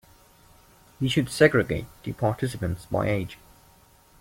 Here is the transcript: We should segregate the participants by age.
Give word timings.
We 0.99 1.09
should 1.09 1.29
segregate 1.29 1.85
the 2.01 2.13
participants 2.13 2.87
by 2.87 3.07
age. 3.07 3.37